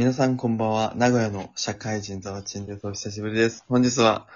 [0.00, 0.94] 皆さんこんばんは。
[0.96, 2.86] 名古屋の社会人ザワチンです。
[2.86, 3.66] お久しぶりです。
[3.68, 4.26] 本日は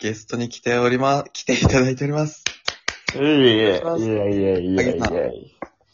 [0.00, 2.42] ゲストに来ておりま、来ていただいております。
[3.14, 5.06] いやいやいやいやいやいやいや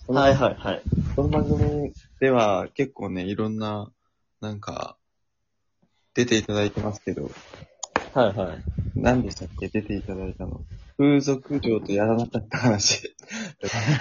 [0.09, 0.83] はいはいはい。
[1.15, 3.93] この番組では結構ね、いろんな、
[4.41, 4.97] なんか、
[6.15, 7.31] 出ていただいてますけど、
[8.15, 8.59] はいはい。
[8.97, 9.69] 何でしたっけ？
[9.69, 10.63] 出ていただいたの。
[10.97, 13.15] 風俗嬢とやらなかった話。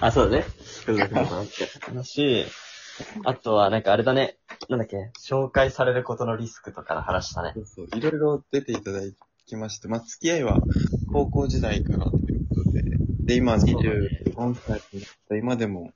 [0.00, 0.44] あ、そうだね。
[0.84, 2.46] 風俗の話。
[3.24, 4.36] あとは、なんかあれだね。
[4.68, 7.60] なんだっけ紹介されることのリスクとかの話したねそ。
[7.60, 9.00] うそう、いろいろ出ていただ
[9.46, 10.60] きまして、まあ、付き合いは
[11.12, 12.82] 高校時代からということで、
[13.24, 15.92] で、今そうだね24歳になった今でも、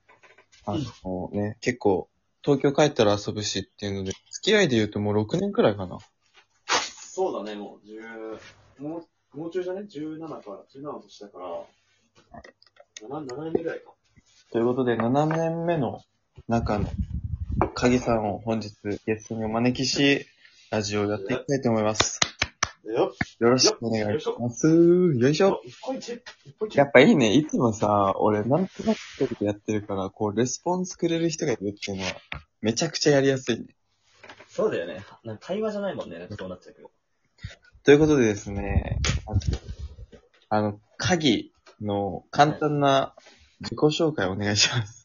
[0.65, 2.09] あのね、結構、
[2.43, 5.97] 東京帰ったら遊ぶしっていうので、付き合いで言うともう6年くらいかな。
[6.67, 7.87] そうだね、もう
[8.79, 10.39] 10、もう、もう中じゃね ?17 から、
[10.73, 11.47] 17の年だから、
[13.07, 13.91] 7、7年目ぐらいか。
[14.51, 16.01] ということで、7年目の
[16.47, 16.89] 中の、
[17.75, 18.73] 鍵さんを本日
[19.05, 20.25] ゲストにお招きし、
[20.71, 22.19] ラジオをやっていきたいと思います。
[22.85, 24.67] よっよろしくお願いします。
[24.67, 25.61] よいしょ。
[26.73, 27.33] やっぱいいね。
[27.33, 32.11] いつもさ、俺なんとなく一人でやってるから、こう、レスポンスくれる人がいるっていうのは、
[32.61, 33.67] めちゃくちゃやりやすいね。
[34.47, 35.03] そうだよね。
[35.23, 36.19] なんか会話じゃないもんね。
[36.19, 36.91] なんかそうなっちゃうけど。
[37.83, 39.39] ということでですね、あの
[40.49, 43.15] あの、鍵の簡単な
[43.61, 44.98] 自己紹介をお願いします。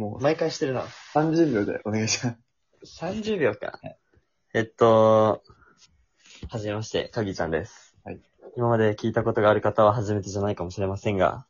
[0.00, 0.86] もう毎回してるな。
[1.12, 2.34] 30秒でお願いしま
[2.86, 3.02] す。
[3.02, 3.78] 30秒か。
[4.54, 5.42] えっと、
[6.48, 7.98] はじめまして、かぎちゃんです。
[8.02, 8.20] はい。
[8.56, 11.44] 今まで聞いたことがある方は初めてじゃないかもしれませんが、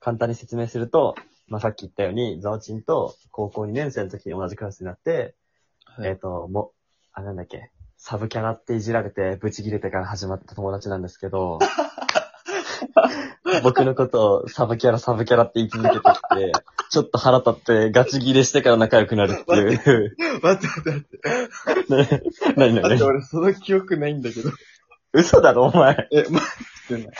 [0.00, 1.14] 簡単に説明すると、
[1.46, 5.36] まあ、さっき言ったように、ザオチンと高校2年生の時に同じクラスになって、
[5.84, 6.72] はいえっと、も、
[7.12, 11.60] あ、なんだっけ、サブキャラっていじられて、ブチ切れてから始まった友達なんですけど、
[13.62, 16.52] 僕のことをサブキャラ、サブキャラって言い続けてきて、
[16.90, 20.16] ちょっと腹立ってガチギレしてから仲良くなるっていう。
[20.42, 21.00] 待って待って待
[21.80, 22.18] って。
[22.18, 22.22] ね
[22.56, 22.82] 何何？
[22.82, 24.50] 待って、俺その記憶ないんだけど。
[25.12, 26.08] 嘘だろ、お前。
[26.10, 26.44] え、待
[26.94, 27.16] ってない。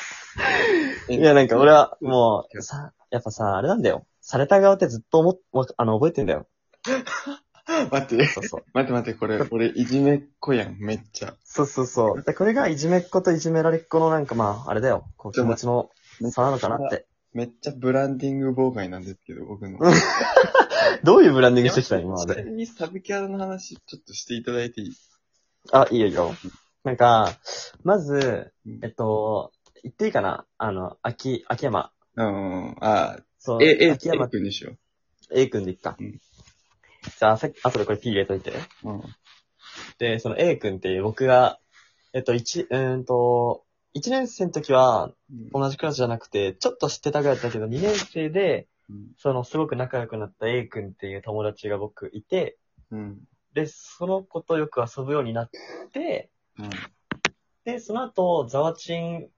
[1.09, 4.06] えいや、なんか俺は、もう、さ、やっぱさ、あれなんだよ。
[4.21, 6.47] された側ってずっと思っ、わあの、覚えてんだよ。
[7.91, 8.65] 待って、そうそう。
[8.75, 11.34] 待って待って、これ、俺、いじめっ子やん、めっちゃ。
[11.44, 12.22] そうそうそう。
[12.22, 15.06] でこれがいじめっ子といじめられっ子のなんかまあ、あれだよ。
[15.16, 15.91] こう気持ちの
[16.31, 17.06] 差なのかなって。
[17.33, 19.78] めっちゃブランディング妨害なんですけど、僕の。
[21.03, 22.34] どういうブランディングしてきたの今まで？
[22.34, 24.93] ちなみにサブキャラの話、ちょっとしていただいていい？
[25.72, 26.34] あ、いいよいいよ。
[26.84, 27.39] なんか、
[27.84, 29.53] まずうん、えっと、
[29.83, 30.44] 言っていいかな？
[30.59, 31.91] あの、秋、秋山。
[32.16, 34.77] うん、あそう、え、え、秋山 A 君にしよ
[35.31, 35.97] A 君でいっか。
[35.99, 36.21] うん
[37.19, 38.53] じゃあ、さっき、後でこれ P 入れといて。
[38.85, 38.91] う。
[38.91, 39.03] うん。
[39.99, 41.59] で、その A 君っていう僕が、
[42.13, 43.65] えっと、一、うーんと、
[43.95, 45.13] 1年生の時は
[45.53, 49.13] 同じクラスじゃなくて、ちょっと知ってたぐらいだったけど、2年生で、うん。
[49.19, 52.57] そのすごく仲良くなった A 君っていう友達が僕いて、
[52.91, 53.21] うん。
[53.55, 55.51] で、その子とよく遊ぶようになっ
[55.93, 56.71] て、うん。
[57.65, 59.29] で、その後、ザワチン、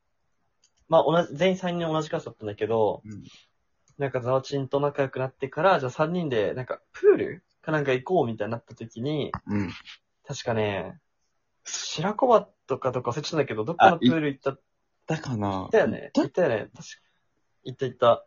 [0.88, 3.22] まあ、同じ、全員3人同じクラスだったんだけど、うん。
[3.98, 9.70] なんかザワチンと仲良くなってから、じゃあ3人で、なんか、プールかなんか行こうみたいになった時に、うん。
[10.26, 10.98] 確かね、
[11.64, 14.58] 白子バとかどっか忘れちゃったんだけど、どっかのプール行った、行
[15.06, 16.10] だかなったよね。
[16.14, 16.42] 行った？
[16.42, 16.58] よね。
[16.58, 16.82] 確か。
[17.64, 18.26] 行った行った。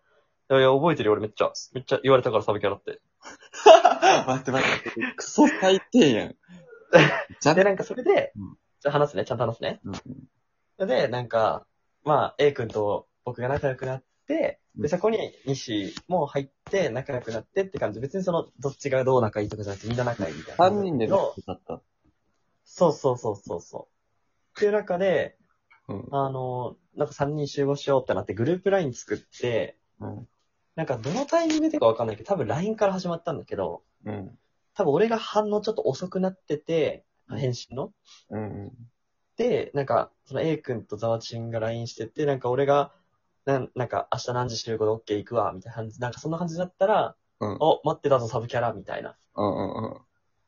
[0.50, 1.52] いやいや、覚えてるよ、俺めっちゃ。
[1.74, 3.02] めっちゃ言われたから、サブキャラって。
[4.28, 6.36] 待って待って、クソ最低やん。
[7.42, 9.82] じ ゃで、なんかそれで、うんじゃあ話すね、ちゃんと話すね。
[10.78, 10.88] うん。
[10.88, 11.66] で、なんか、
[12.04, 18.00] まあ、A 君と僕が仲良くなって、うんで、そこに西も入って仲良くなってって感じ。
[18.00, 20.68] 別にその、どっちがどう仲いいとかじゃなくてみんな仲いいみたいな。
[20.68, 21.82] 3人でのだった。
[22.64, 23.82] そうそうそうそうそう。
[24.58, 25.38] っていう中で、
[25.88, 26.08] うん。
[26.12, 30.28] あの、なんか3人集合しようってなってグループ LINE 作って、うん。
[30.76, 34.38] なんかどのタイミングでかわかんないけど、多分 LINE から始まったんだけど、うん。
[34.76, 37.92] 多分俺が反応ちょっと遅くなってて、うん返信の。
[38.30, 38.72] うん。
[39.36, 42.94] で、なんか、その A 君とザワチンが LINE してて、なんか俺が、
[43.48, 47.58] なんなんか明日何時集合で OK 行くわ、みたいな感じ、なんかそんな感じだったら、うん。
[47.62, 49.12] お、待ってたぞサブキャラ、みたいな。
[49.12, 49.86] っうん。
[49.86, 49.98] うん。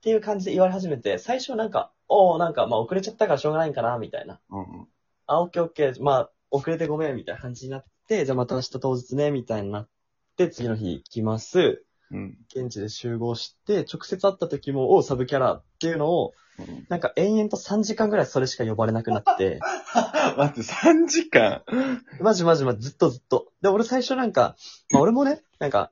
[0.02, 4.42] ていう感じで言われ始めて、最初なんか、おなんか、まあ遅れちゃったからしょうがないんかな、みたいな。
[4.50, 4.88] うん。
[5.28, 9.90] あ、オッケーオッケー、まあ遅れてごめん、みたいな感じになって、じゃあまた明日当日ね、みたいになっ
[10.36, 11.86] て、次の日行きます。
[12.12, 12.38] うん。
[12.50, 16.86] 現地で集合して、直接会った時も、おサブキャラっていうのを、うん。
[16.90, 19.60] なんか延々と3時間ぐらいそれしか呼ばれなくなって、
[20.38, 21.64] 待って、3時間？
[22.20, 23.52] マジマジマジずっとずっと。
[23.62, 24.56] で、俺最初なんか、
[24.92, 25.92] まあ俺もね、なんか、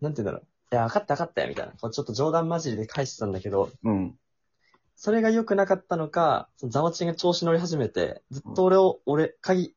[0.00, 0.46] なんて言うんだろう。
[0.72, 1.72] いや、分かった分かったよ、みたいな。
[1.72, 4.18] こうちょっと冗談交じりで返してたんだけど、うん。
[4.96, 9.74] それが良くなかったのか、そのザワチンが調子乗り始めて、ずっと俺を、俺、かぎ、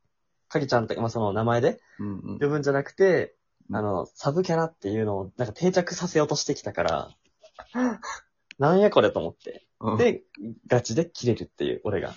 [0.49, 2.07] かぎちゃんって、まあその名前でうん。
[2.07, 2.39] うん。
[2.39, 3.36] 呼ぶんじゃなくて、うん
[3.71, 7.09] あの、サブキャラっていうのをなんか定着させようとしてきたから、
[8.59, 9.63] なんやこれと思って。
[9.79, 10.23] うんで、
[10.65, 12.15] ガチで切れるっていう、俺が。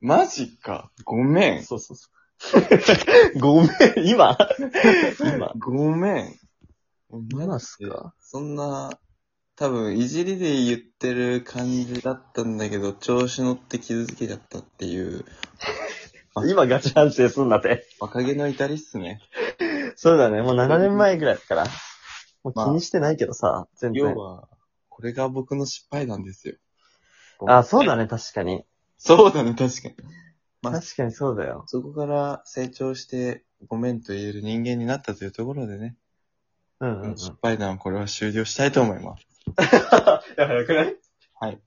[0.00, 0.90] マジか。
[1.04, 1.64] ごめん。
[1.64, 3.38] そうそうそう。
[3.38, 3.70] ごめん、
[4.04, 4.36] 今
[5.36, 5.52] 今。
[5.58, 6.34] ごめん。
[7.30, 8.14] 今っすか？
[8.20, 8.98] そんな、
[9.54, 15.24] 多分、いじりで言ってる感じだったんだけど、調子乗って傷つけちゃったっていう、
[16.48, 17.86] 今ガチ反省すんなって。
[17.98, 19.20] 若気の至りっすね。
[19.96, 21.64] そうだね、もう7年前ぐらいだから。
[22.44, 24.02] もうまあ気にしてないけどさ、全然。
[24.02, 24.48] 要は、
[24.88, 26.54] これが僕の失敗なんですよ。
[27.46, 28.64] あ、そうだね、確かに。
[28.98, 29.94] そうだね、確かに。
[30.62, 31.64] まあ確かにそうだよ。
[31.66, 35.96] そこから成長して、ごめんと言える人間になったというところでね、
[36.80, 37.16] うんうん、うん。
[37.16, 39.26] 失敗談はこれは終了したいと思います。
[39.48, 40.96] いや、早くない？
[41.40, 41.60] はい。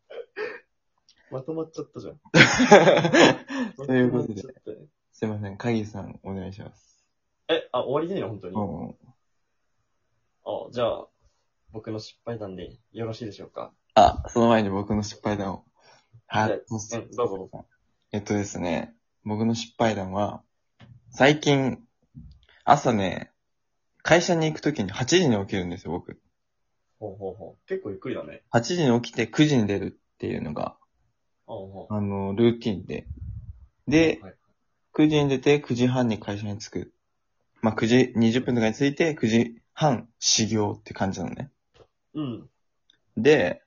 [1.32, 2.20] まとまっちゃったじゃん。
[3.88, 4.42] ということで
[5.12, 6.89] すいません、鍵さんお願いします。
[7.50, 8.56] え、あ、終わりでいいの本当に。
[8.56, 8.96] うん。
[10.46, 11.08] あ、じゃあ、
[11.72, 13.74] 僕の失敗談でよろしいでしょうか？
[13.96, 15.66] あ、その前に僕の失敗談を。
[16.28, 16.52] はい。
[16.52, 17.66] うん、どうぞどうぞ。
[18.12, 20.44] えっとですね、僕の失敗談は、
[21.10, 21.84] 最近、
[22.66, 23.32] 朝ね、
[24.04, 26.22] 会社に行くときに8時に起きるんですよ、僕。
[27.00, 27.68] ほうほうほう。
[27.68, 28.44] 結構ゆっくりだね。
[28.52, 30.78] 8時に起きて9時に出るっていうのが、
[31.48, 31.94] ほうほう。
[31.94, 33.08] あの、ルーティンで。
[33.88, 34.34] で、はい
[34.92, 36.94] 9時に出て9時半に会社に着く。
[37.62, 41.52] まあ、9時20分とかに着いて9時半始業って感じなのね。
[42.14, 42.50] うん。
[43.18, 43.62] で、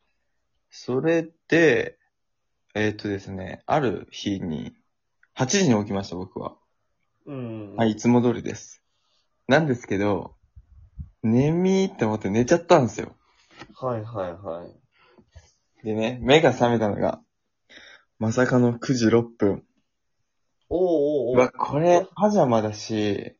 [0.70, 1.98] それで、
[2.74, 4.72] えっ、とですね、ある日に、
[5.36, 6.56] 8時に起きました、僕は。
[7.26, 7.76] うん。
[7.76, 8.82] はい、いつも通りです。
[9.48, 10.34] なんですけど、
[11.22, 13.14] 眠いって思って寝ちゃったんですよ。
[13.74, 15.86] はいはいはい。
[15.86, 17.20] でね、目が覚めたのが、
[18.18, 19.64] まさかの9時6分。
[20.68, 23.36] おうおうおうわ、これ、パジャマだし、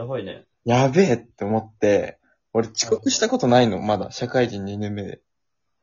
[0.00, 0.46] やばいね。
[0.64, 2.18] やべえって思って、
[2.54, 5.20] 俺遅刻したことないの、まだ、社会人2年目で。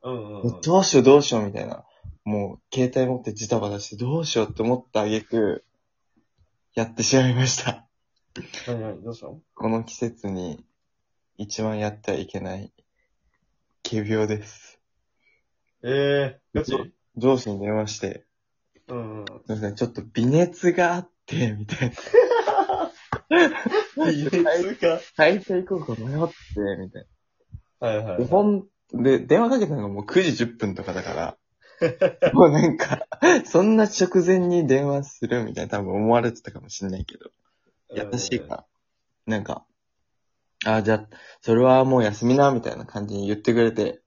[0.02, 0.60] うんうん、うん。
[0.60, 1.84] どうしようどうしようみたいな。
[2.24, 5.64] もう、携帯持ってジタバタしてどうしようって思った挙句、
[6.74, 7.86] やってしまいました。
[8.66, 9.40] 何何どうしたの？
[9.54, 10.64] この季節に
[11.36, 12.72] 一番やってはいけない、
[13.88, 14.80] 仮病です。
[15.84, 18.26] ええー、ガチ上司に電話して、
[18.88, 19.26] うんうん。
[19.26, 21.94] すいません、ちょっと微熱があって、みたいな。
[23.30, 26.32] いいですか会社行こうか迷って、
[26.80, 27.06] みたい
[27.80, 27.88] な。
[27.88, 28.18] はいはい。
[28.18, 31.36] で、ほん、で、電話かけたのがもう9時10分とかだから、
[32.32, 33.06] もうなんか、
[33.44, 37.30] そんな直前に電話するみたいな多分思われてたかもしんないけど、
[37.90, 38.66] 優しいから、
[39.26, 39.64] なんか、
[40.64, 41.08] あ、じゃあ、
[41.40, 44.00] それはもう休みな、みたいな感じに言ってくれて、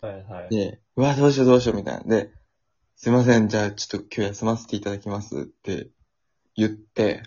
[0.00, 0.48] はいはい。
[0.50, 2.04] で、うわ、どうしようどうしよう、みたいな。
[2.04, 2.30] で、
[2.96, 5.90] すいません、じゃあちょっと今日休ませていただきますって
[6.56, 7.22] 言って、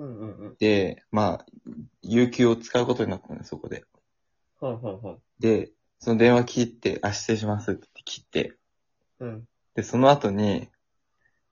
[0.00, 0.56] うんうんうん。
[0.58, 1.46] で、まあ、
[2.02, 3.84] 有給を使うことになったんです、そこで。
[4.60, 5.18] はいはいはい。
[5.38, 8.56] で、その電話切って、あ、失礼しますって切って、
[9.20, 9.44] うん。
[9.74, 10.68] で、その後に、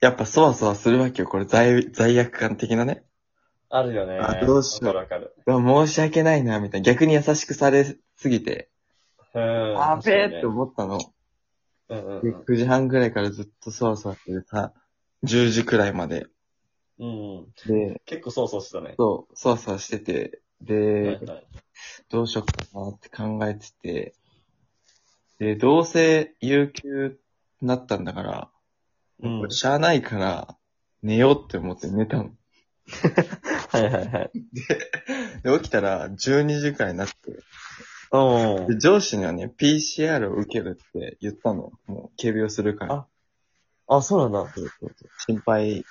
[0.00, 3.04] やっぱそわそわするわけよ、これ罪、罪悪感的なね。
[3.68, 4.18] あるよね。
[4.18, 6.84] あどうしようわかる申し訳ないな、みたいな。
[6.84, 7.84] 逆に優しくされ
[8.16, 8.70] すぎて、
[9.34, 9.82] うん。
[9.82, 10.98] あべえって思ったの。
[11.90, 12.40] うんうんで、うん。
[12.42, 14.72] 9時半ぐらいからずっとそわそわしててさ、
[15.24, 16.26] 10時くらいまで。
[16.98, 17.46] うんうん。
[17.66, 18.94] で、結構そうそうしてたね。
[18.96, 21.46] そう、そわそわしてて、で、はいはい。
[22.10, 24.14] どうしようかなって考えてて、
[25.38, 27.18] で、どうせ有給
[27.60, 28.50] になったんだから、
[29.20, 30.56] うんしゃあないから、
[31.02, 32.30] 寝ようって思って寝たの。
[33.70, 34.30] はいはいはい。
[35.42, 37.14] で、起きたら12時くらいになって、
[38.10, 38.66] うん。
[38.68, 41.72] で、上司にはね、PCR を受けるって言ったの。
[41.86, 43.06] もう、警備をするから。
[43.88, 44.52] あ、そうなんだ。
[45.26, 45.84] 心配。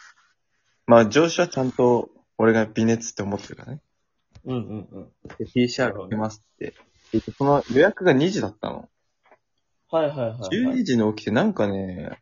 [0.87, 3.81] まあ、上司はちゃんと、俺が微熱って思ってるからね。
[4.45, 5.09] うんうんうん。
[5.37, 6.73] で、PCR 受けますって。
[7.11, 8.89] でその予約が2時だったの。
[9.89, 10.73] はいはいはい、はい。
[10.73, 12.19] 12時に起きてなんかね、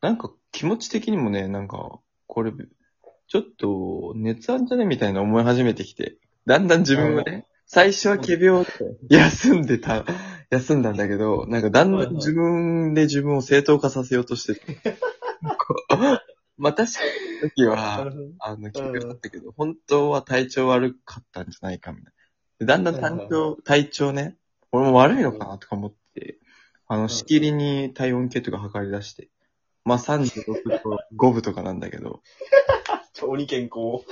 [0.00, 2.52] なんか気持ち的にもね、なんか、これ、
[3.28, 8.70] ちょっと熱あんじゃねみたいな思い始めてきて、だんだん自分がね、最初は仮病って
[9.08, 10.04] 休んでた、
[10.50, 14.96] 休んだんだけど、なんかだんだん自分で自分を正当化させようとしてて、
[15.42, 16.29] こ う
[16.60, 22.10] まあ確かに時 なはあの、気がだったけど、本当は体調悪かったんじゃないかみたいな。
[22.58, 24.36] でだんだん体調、体調ね、
[24.70, 26.38] 俺も悪いのかなとか思って、
[26.86, 29.30] あの、しきりに体温計とか測り出して、
[29.84, 32.22] まあ36と5分とかなんだけど、
[33.14, 34.04] 超に健康。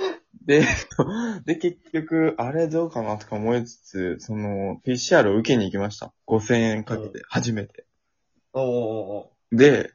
[0.43, 0.65] で、
[1.45, 6.13] で、結局、あれどうかなとか思いつつ、その、PCR を受けに行きました。
[6.25, 7.85] 5000円かけて、初めて。
[8.53, 8.71] おうおう
[9.17, 9.93] おうで、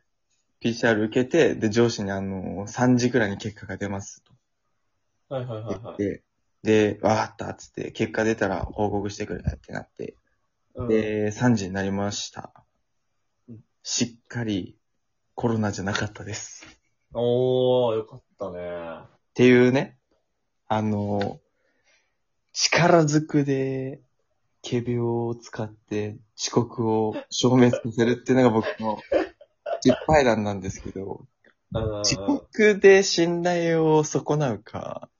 [0.65, 4.23] PCR 受けて、で、上司にあの、3時くらいに結果が出ます
[5.29, 5.97] とはいはいはい言っはい。
[5.97, 6.23] て、
[6.63, 10.15] で、わかったっつって、結果出たら報告してくれってなって、
[10.75, 12.65] うん、で、3時になりました
[13.49, 13.61] うん。
[13.83, 14.77] しっかり
[15.35, 16.67] コロナじゃなかったです。
[17.13, 18.61] おー、よかったね。
[19.05, 19.99] っていうね、
[20.69, 21.41] あの、
[22.53, 24.01] 力ずくで、
[24.67, 28.97] 仮病を使って遅刻を消滅させるっていうのが僕の
[29.85, 31.27] 失敗談なんですけど、
[31.75, 32.01] うん。
[32.01, 35.11] 遅刻で信頼を損なうか、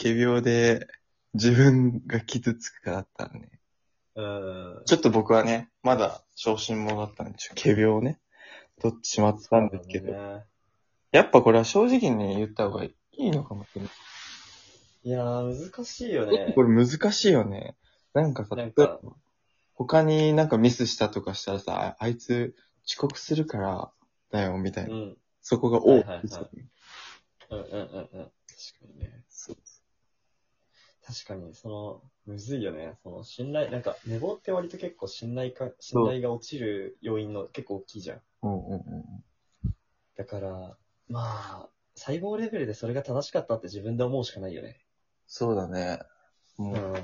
[0.00, 0.88] 仮病で
[1.34, 3.50] 自分が傷つくかだったらね、
[4.14, 4.82] うん。
[4.86, 8.18] ちょっと僕はね、まだ昇進者だったんで、ちょっと仮病をね、
[8.80, 10.44] 取ってしまったんですけど、ね
[11.12, 13.90] やっぱこれは正直に言った方がいいのかもしれない。
[15.04, 16.52] いやー、難しいよね。
[16.54, 17.76] これ難しいよね。
[18.12, 18.98] なんかさ、なんか
[19.74, 22.54] 他になんかミスしたとかしたらさ、ああいつ
[22.86, 23.90] 遅刻するから
[24.30, 24.94] だよ、みたいな。
[24.94, 25.16] うん。
[25.40, 26.30] そこが多はいはいはいく
[27.50, 28.08] うんうんうんうん。
[28.08, 28.32] 確か
[28.92, 29.24] にね。
[29.28, 29.56] そう
[31.06, 32.98] 確かに、その、むずいよね。
[33.04, 38.20] その、信頼、なんか、寝坊って割と結構信頼か、信頼が落ちる要因の結構大きいじゃん。
[38.42, 39.24] うんうんうん。
[40.16, 40.76] だから、
[41.08, 44.80] まあ、細胞レベルでそれが正しかったって自分で思うしかないよね。
[45.28, 46.00] そうだね。
[46.56, 46.94] もう、うん。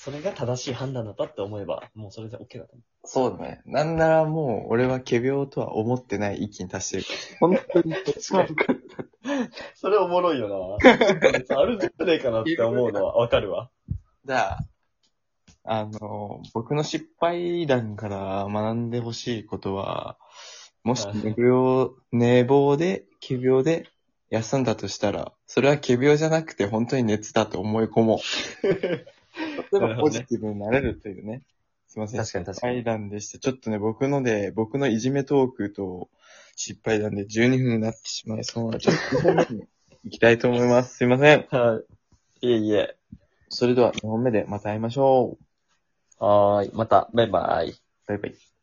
[0.00, 3.62] それが正しい判断だったって思えば、もうそれで OK だと思そうだね。
[3.66, 7.72] なんならもう、俺は仮病とは思ってない域に達してるから。
[7.72, 9.50] 本当に確かにう。
[9.74, 11.56] それおもろいよな。
[11.56, 13.70] あるんじゃねえかなって思うのはわかるわ。
[14.24, 14.58] じゃあ、
[15.64, 20.16] あの、僕の失敗談から学んでほしいことは、
[20.84, 23.88] もしはい寝病、寝坊で、仮病で
[24.30, 28.18] 休んだとしたら、それは仮病じゃなくて本当に熱だと思い込もう。
[29.72, 31.42] 例えばポジティブになれるというね。
[31.88, 32.20] すいません。
[32.20, 33.38] 確かに確かに失敗談でした。
[33.38, 36.10] ちょっとね、僕ので、僕のいじめトークと
[36.56, 39.64] 失敗談で12分になってしまいそうなので、ちょっと2本目に
[40.04, 40.96] 行きたいと思います。
[40.96, 41.46] すいません。
[41.50, 41.80] は
[42.40, 42.46] い。
[42.48, 42.96] いえいえ。
[43.48, 45.38] それでは2本目でまた会いましょ
[46.20, 46.24] う。
[46.24, 46.70] はーい。
[46.74, 47.74] また、バイバイ。
[48.06, 48.57] バイバイ。